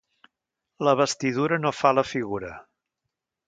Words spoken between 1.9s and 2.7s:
la figura.